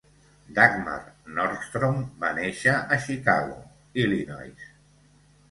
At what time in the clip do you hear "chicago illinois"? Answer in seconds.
3.05-4.67